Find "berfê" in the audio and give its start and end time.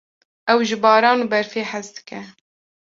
1.31-1.61